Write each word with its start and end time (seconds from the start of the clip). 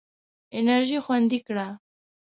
انرژي 0.59 0.99
خوندي 1.05 1.39
کړه. 1.47 1.67